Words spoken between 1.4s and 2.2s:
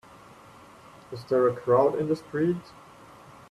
a crowd in the